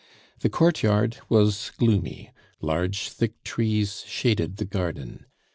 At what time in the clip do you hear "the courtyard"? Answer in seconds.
0.39-1.17